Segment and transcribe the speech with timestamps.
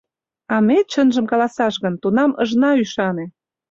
[0.53, 3.25] А ме, чынжым каласаш гын, тунам ыжна ӱшане.